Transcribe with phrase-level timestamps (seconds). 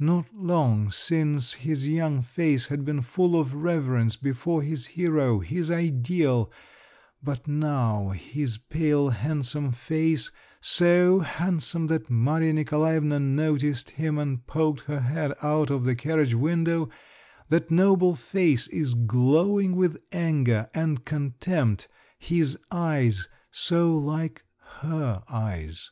[0.00, 5.70] Not long since his young face had been full of reverence before his hero, his
[5.70, 6.50] ideal,
[7.22, 10.30] but now his pale handsome face,
[10.62, 16.32] so handsome that Maria Nikolaevna noticed him and poked her head out of the carriage
[16.34, 16.88] window,
[17.50, 21.86] that noble face is glowing with anger and contempt;
[22.18, 24.42] his eyes, so like
[24.80, 25.90] her eyes!